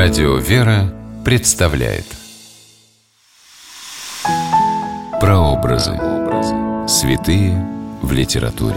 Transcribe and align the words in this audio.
Радио 0.00 0.36
«Вера» 0.36 0.94
представляет 1.24 2.04
Прообразы. 5.20 5.98
Святые 6.86 7.66
в 8.00 8.12
литературе. 8.12 8.76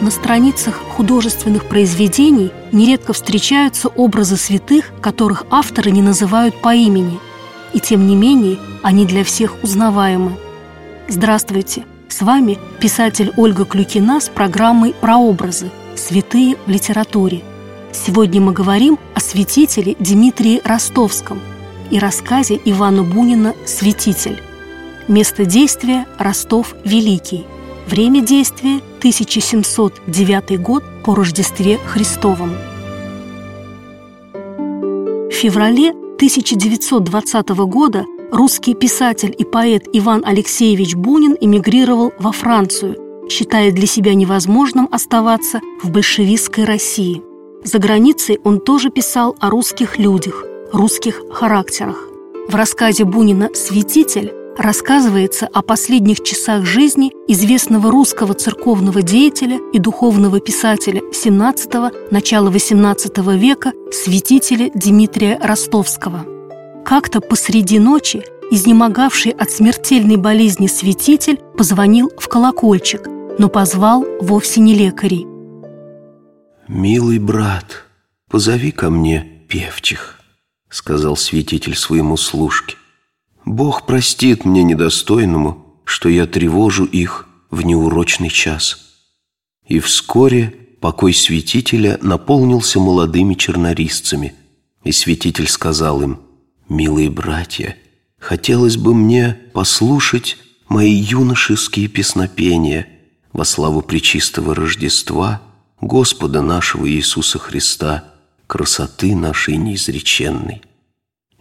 На 0.00 0.10
страницах 0.10 0.76
художественных 0.76 1.68
произведений 1.68 2.50
нередко 2.72 3.12
встречаются 3.12 3.88
образы 3.88 4.38
святых, 4.38 4.92
которых 5.02 5.44
авторы 5.50 5.90
не 5.90 6.00
называют 6.00 6.58
по 6.62 6.74
имени, 6.74 7.20
и 7.74 7.80
тем 7.80 8.06
не 8.06 8.16
менее 8.16 8.56
они 8.82 9.04
для 9.04 9.24
всех 9.24 9.62
узнаваемы. 9.62 10.38
Здравствуйте! 11.06 11.84
С 12.08 12.22
вами 12.22 12.58
писатель 12.80 13.32
Ольга 13.36 13.66
Клюкина 13.66 14.20
с 14.20 14.28
программой 14.30 14.94
«Прообразы. 14.98 15.70
Святые 15.94 16.56
в 16.66 16.70
литературе». 16.70 17.42
Сегодня 17.92 18.40
мы 18.40 18.52
говорим 18.52 18.98
о 19.14 19.20
святителе 19.20 19.94
Дмитрии 20.00 20.62
Ростовском 20.64 21.38
и 21.90 21.98
рассказе 21.98 22.58
Ивана 22.64 23.02
Бунина 23.02 23.54
«Святитель». 23.66 24.42
Место 25.06 25.44
действия– 25.44 26.06
Ростов 26.18 26.74
Великий. 26.82 27.46
Время 27.86 28.22
действия– 28.22 28.80
1709 28.98 30.60
год 30.60 30.84
по 31.04 31.14
Рождестве 31.14 31.76
Христовом. 31.76 32.52
В 34.32 35.32
феврале 35.32 35.90
1920 35.90 37.48
года 37.50 38.06
русский 38.30 38.74
писатель 38.74 39.34
и 39.36 39.44
поэт 39.44 39.88
Иван 39.92 40.22
Алексеевич 40.24 40.94
Бунин 40.94 41.36
эмигрировал 41.40 42.12
во 42.18 42.32
Францию, 42.32 42.96
считая 43.30 43.72
для 43.72 43.86
себя 43.86 44.14
невозможным 44.14 44.88
оставаться 44.90 45.60
в 45.82 45.90
большевистской 45.90 46.64
России. 46.64 47.22
За 47.64 47.78
границей 47.78 48.38
он 48.44 48.60
тоже 48.60 48.90
писал 48.90 49.36
о 49.40 49.50
русских 49.50 49.98
людях, 49.98 50.44
русских 50.72 51.22
характерах. 51.30 52.08
В 52.48 52.54
рассказе 52.54 53.04
Бунина 53.04 53.50
«Святитель» 53.54 54.32
рассказывается 54.56 55.46
о 55.46 55.62
последних 55.62 56.22
часах 56.22 56.64
жизни 56.64 57.12
известного 57.28 57.90
русского 57.90 58.34
церковного 58.34 59.02
деятеля 59.02 59.58
и 59.72 59.78
духовного 59.78 60.40
писателя 60.40 61.00
XVII– 61.12 61.92
начала 62.10 62.48
XVIII 62.48 63.38
века 63.38 63.72
святителя 63.92 64.70
Дмитрия 64.74 65.38
Ростовского. 65.40 66.37
Как-то 66.88 67.20
посреди 67.20 67.78
ночи 67.78 68.24
изнемогавший 68.50 69.32
от 69.32 69.50
смертельной 69.50 70.16
болезни 70.16 70.68
святитель 70.68 71.36
позвонил 71.36 72.10
в 72.16 72.28
колокольчик, 72.28 73.06
но 73.38 73.50
позвал 73.50 74.06
вовсе 74.22 74.62
не 74.62 74.74
лекарей. 74.74 75.26
«Милый 76.66 77.18
брат, 77.18 77.84
позови 78.30 78.70
ко 78.70 78.88
мне 78.88 79.44
певчих»,— 79.50 80.18
сказал 80.70 81.18
святитель 81.18 81.76
своему 81.76 82.16
служке. 82.16 82.76
Бог 83.44 83.84
простит 83.84 84.46
мне 84.46 84.62
недостойному, 84.62 85.82
что 85.84 86.08
я 86.08 86.26
тревожу 86.26 86.86
их 86.86 87.28
в 87.50 87.66
неурочный 87.66 88.30
час. 88.30 88.78
И 89.66 89.78
вскоре 89.80 90.54
покой 90.80 91.12
святителя 91.12 91.98
наполнился 92.00 92.80
молодыми 92.80 93.34
чернорисцами, 93.34 94.32
и 94.84 94.92
святитель 94.92 95.48
сказал 95.48 96.00
им, 96.00 96.20
«Милые 96.68 97.10
братья, 97.10 97.76
хотелось 98.18 98.76
бы 98.76 98.94
мне 98.94 99.38
послушать 99.52 100.36
мои 100.68 100.92
юношеские 100.92 101.88
песнопения 101.88 102.88
во 103.32 103.44
славу 103.44 103.82
Пречистого 103.82 104.54
Рождества 104.54 105.42
Господа 105.80 106.42
нашего 106.42 106.90
Иисуса 106.90 107.38
Христа, 107.38 108.04
красоты 108.46 109.14
нашей 109.14 109.56
неизреченной». 109.56 110.62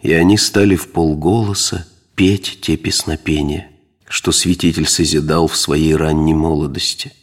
И 0.02 0.14
они 0.14 0.38
стали 0.38 0.76
в 0.76 0.92
полголоса 0.92 1.88
петь 2.16 2.60
те 2.62 2.78
песнопения, 2.78 3.72
что 4.08 4.32
святитель 4.32 4.88
созидал 4.88 5.48
в 5.48 5.58
своей 5.58 5.96
ранней 5.96 6.34
молодости. 6.34 7.14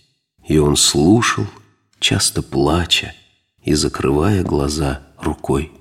И 0.47 0.59
он 0.59 0.77
слушал, 0.77 1.47
часто 2.01 2.43
плача 2.43 3.15
и 3.63 3.75
закрывая 3.75 4.43
глаза 4.43 5.01
рукой. 5.19 5.73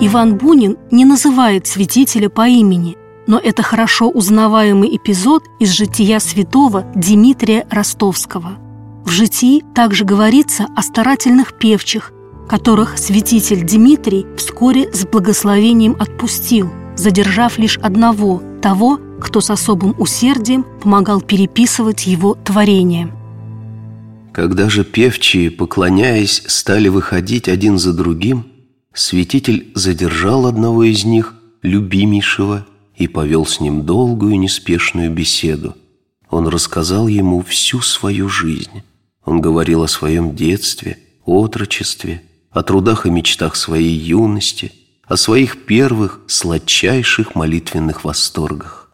Иван 0.00 0.36
Бунин 0.36 0.76
не 0.90 1.04
называет 1.04 1.66
святителя 1.66 2.28
по 2.28 2.46
имени, 2.46 2.96
но 3.26 3.38
это 3.38 3.62
хорошо 3.62 4.08
узнаваемый 4.08 4.96
эпизод 4.96 5.44
из 5.58 5.70
жития 5.70 6.18
святого 6.18 6.84
Дмитрия 6.94 7.66
Ростовского. 7.70 8.58
В 9.04 9.10
житии 9.10 9.64
также 9.74 10.04
говорится 10.04 10.66
о 10.76 10.82
старательных 10.82 11.58
певчих, 11.58 12.12
которых 12.48 12.98
святитель 12.98 13.64
Дмитрий 13.64 14.26
вскоре 14.36 14.92
с 14.92 15.04
благословением 15.06 15.96
отпустил– 15.98 16.70
задержав 16.96 17.58
лишь 17.58 17.78
одного, 17.78 18.42
того, 18.60 18.98
кто 19.20 19.40
с 19.40 19.50
особым 19.50 19.94
усердием 19.98 20.64
помогал 20.82 21.20
переписывать 21.20 22.06
его 22.06 22.34
творение. 22.34 23.12
Когда 24.32 24.68
же 24.68 24.84
певчие, 24.84 25.50
поклоняясь, 25.50 26.42
стали 26.46 26.88
выходить 26.88 27.48
один 27.48 27.78
за 27.78 27.94
другим, 27.94 28.46
святитель 28.98 29.70
задержал 29.74 30.46
одного 30.46 30.84
из 30.84 31.04
них, 31.04 31.34
любимейшего, 31.62 32.66
и 32.96 33.08
повел 33.08 33.46
с 33.46 33.60
ним 33.60 33.84
долгую 33.84 34.38
неспешную 34.38 35.10
беседу. 35.10 35.76
Он 36.30 36.48
рассказал 36.48 37.06
ему 37.06 37.42
всю 37.42 37.80
свою 37.80 38.28
жизнь. 38.28 38.82
Он 39.24 39.40
говорил 39.40 39.82
о 39.82 39.88
своем 39.88 40.34
детстве, 40.34 40.98
отрочестве, 41.24 42.22
о 42.50 42.62
трудах 42.62 43.06
и 43.06 43.10
мечтах 43.10 43.54
своей 43.54 43.96
юности– 43.96 44.72
о 45.06 45.16
своих 45.16 45.64
первых 45.66 46.20
сладчайших 46.26 47.34
молитвенных 47.34 48.04
восторгах. 48.04 48.90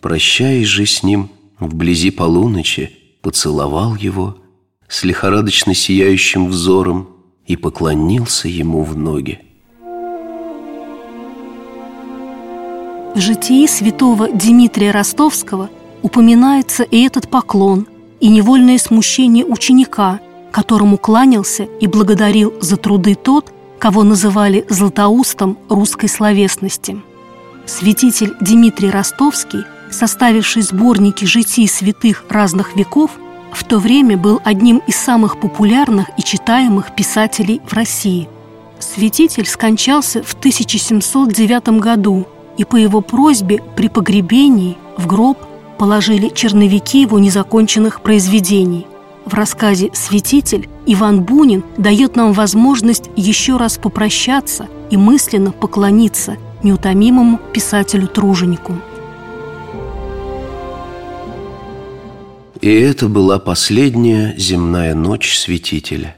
Прощаясь 0.00 0.66
же 0.66 0.86
с 0.86 1.02
ним 1.02 1.30
вблизи 1.60 2.10
полуночи, 2.10 2.90
поцеловал 3.22 3.94
его 3.94 4.38
с 4.88 5.04
лихорадочно 5.04 5.74
сияющим 5.74 6.48
взором 6.48 7.11
и 7.46 7.56
поклонился 7.56 8.48
ему 8.48 8.82
в 8.82 8.96
ноги. 8.96 9.40
В 13.14 13.20
житии 13.20 13.66
святого 13.66 14.28
Дмитрия 14.28 14.90
Ростовского 14.90 15.68
упоминается 16.02 16.82
и 16.82 17.02
этот 17.02 17.28
поклон, 17.28 17.86
и 18.20 18.28
невольное 18.28 18.78
смущение 18.78 19.44
ученика, 19.44 20.20
которому 20.50 20.96
кланялся 20.96 21.64
и 21.64 21.86
благодарил 21.86 22.54
за 22.60 22.76
труды 22.76 23.14
тот, 23.14 23.52
кого 23.78 24.02
называли 24.02 24.64
Златоустом 24.68 25.58
русской 25.68 26.08
словесности. 26.08 27.02
Святитель 27.66 28.34
Дмитрий 28.40 28.90
Ростовский, 28.90 29.64
составивший 29.90 30.62
сборники 30.62 31.24
житий 31.24 31.68
святых 31.68 32.24
разных 32.28 32.76
веков, 32.76 33.10
в 33.52 33.64
то 33.64 33.78
время 33.78 34.16
был 34.16 34.40
одним 34.44 34.82
из 34.86 34.96
самых 34.96 35.38
популярных 35.38 36.10
и 36.16 36.22
читаемых 36.22 36.94
писателей 36.94 37.60
в 37.66 37.72
России. 37.72 38.28
Святитель 38.78 39.46
скончался 39.46 40.22
в 40.22 40.34
1709 40.34 41.80
году, 41.80 42.26
и 42.58 42.64
по 42.64 42.76
его 42.76 43.00
просьбе 43.00 43.62
при 43.76 43.88
погребении 43.88 44.76
в 44.96 45.06
гроб 45.06 45.38
положили 45.78 46.28
черновики 46.28 47.02
его 47.02 47.18
незаконченных 47.18 48.02
произведений. 48.02 48.86
В 49.24 49.34
рассказе 49.34 49.90
«Святитель» 49.92 50.68
Иван 50.84 51.22
Бунин 51.22 51.62
дает 51.78 52.16
нам 52.16 52.32
возможность 52.32 53.08
еще 53.14 53.56
раз 53.56 53.78
попрощаться 53.78 54.68
и 54.90 54.96
мысленно 54.96 55.52
поклониться 55.52 56.36
неутомимому 56.62 57.38
писателю-труженику. 57.52 58.74
И 62.62 62.70
это 62.70 63.08
была 63.08 63.38
последняя 63.38 64.34
земная 64.38 64.94
ночь 64.94 65.36
святителя. 65.36 66.16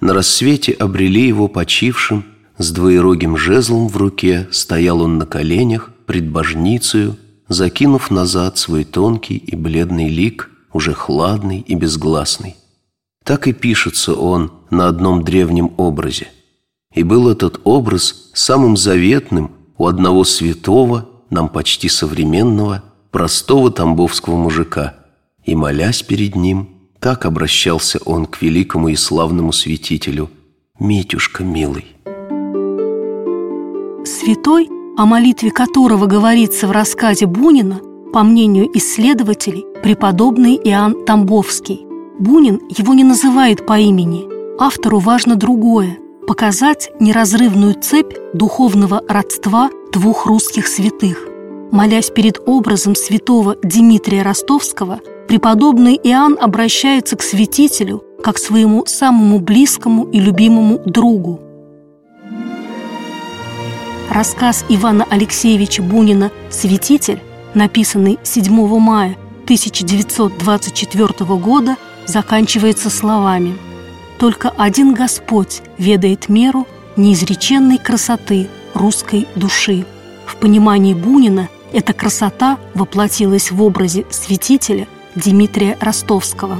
На 0.00 0.12
рассвете 0.12 0.72
обрели 0.72 1.26
его 1.26 1.48
почившим, 1.48 2.24
с 2.58 2.70
двоерогим 2.72 3.38
жезлом 3.38 3.88
в 3.88 3.96
руке 3.96 4.48
стоял 4.50 5.00
он 5.00 5.16
на 5.16 5.24
коленях 5.24 5.90
пред 6.04 6.28
божницею, 6.28 7.16
закинув 7.48 8.10
назад 8.10 8.58
свой 8.58 8.84
тонкий 8.84 9.36
и 9.36 9.56
бледный 9.56 10.08
лик– 10.08 10.50
уже 10.76 10.92
хладный 10.92 11.60
и 11.60 11.74
безгласный. 11.74 12.56
Так 13.24 13.48
и 13.48 13.52
пишется 13.52 14.14
он 14.14 14.52
на 14.70 14.88
одном 14.88 15.24
древнем 15.24 15.72
образе. 15.78 16.28
И 16.94 17.02
был 17.02 17.28
этот 17.28 17.60
образ 17.64 18.30
самым 18.34 18.76
заветным 18.76 19.50
у 19.78 19.86
одного 19.86 20.24
святого, 20.24 21.08
нам 21.30 21.48
почти 21.48 21.88
современного, 21.88 22.84
простого 23.10 23.70
тамбовского 23.70 24.36
мужика. 24.36 24.94
И, 25.46 25.54
молясь 25.54 26.02
перед 26.02 26.34
ним, 26.34 26.68
так 26.98 27.24
обращался 27.24 28.00
он 28.04 28.26
к 28.26 28.42
великому 28.42 28.88
и 28.88 28.96
славному 28.96 29.52
святителю, 29.52 30.28
«Митюшка 30.80 31.44
милый». 31.44 31.86
Святой, 34.04 34.68
о 34.96 35.06
молитве 35.06 35.52
которого 35.52 36.06
говорится 36.06 36.66
в 36.66 36.72
рассказе 36.72 37.26
Бунина, 37.26 37.80
по 38.12 38.24
мнению 38.24 38.68
исследователей, 38.76 39.64
преподобный 39.82 40.56
Иоанн 40.56 41.04
Тамбовский. 41.04 41.86
Бунин 42.18 42.60
его 42.68 42.94
не 42.94 43.04
называет 43.04 43.64
по 43.66 43.78
имени. 43.78 44.26
Автору 44.58 44.98
важно 44.98 45.36
другое– 45.36 45.98
показать 46.26 46.90
неразрывную 46.98 47.74
цепь 47.80 48.14
духовного 48.34 49.02
родства 49.08 49.70
двух 49.92 50.26
русских 50.26 50.66
святых. 50.66 51.18
Молясь 51.70 52.10
перед 52.10 52.40
образом 52.46 52.94
святого 52.94 53.56
Дмитрия 53.62 54.22
Ростовского, 54.22 55.00
преподобный 55.26 55.98
Иоанн 56.02 56.38
обращается 56.40 57.16
к 57.16 57.22
святителю 57.22 58.02
как 58.22 58.36
к 58.36 58.38
своему 58.38 58.84
самому 58.86 59.38
близкому 59.38 60.04
и 60.10 60.18
любимому 60.18 60.78
другу. 60.84 61.40
Рассказ 64.10 64.64
Ивана 64.68 65.06
Алексеевича 65.10 65.82
Бунина 65.82 66.30
«Святитель», 66.50 67.20
написанный 67.54 68.18
7 68.22 68.52
мая 68.78 69.16
1924 69.44 71.24
года, 71.36 71.76
заканчивается 72.06 72.88
словами 72.88 73.56
«Только 74.18 74.50
один 74.56 74.94
Господь 74.94 75.62
ведает 75.76 76.28
меру 76.28 76.66
неизреченной 76.96 77.78
красоты 77.78 78.48
русской 78.74 79.28
души». 79.36 79.84
В 80.24 80.36
понимании 80.36 80.94
Бунина 80.94 81.48
эта 81.72 81.92
красота 81.92 82.58
воплотилась 82.74 83.50
в 83.50 83.62
образе 83.62 84.06
святителя 84.10 84.88
Дмитрия 85.16 85.78
Ростовского. 85.80 86.58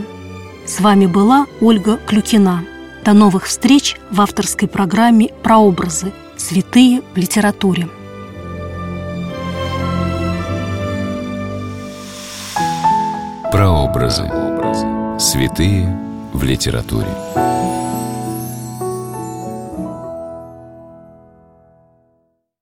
С 0.65 0.81
вами 0.81 1.05
была 1.05 1.47
Ольга 1.61 1.99
Клюкина. 1.99 2.65
До 3.05 3.13
новых 3.13 3.45
встреч 3.45 3.97
в 4.11 4.19
авторской 4.23 4.67
программе 4.67 5.29
«Прообразы. 5.43 6.11
Святые 6.39 7.03
в 7.15 7.19
литературе». 7.19 7.87
Прообразы. 13.53 14.25
Святые 15.19 15.95
в 16.33 16.43
литературе. 16.43 17.15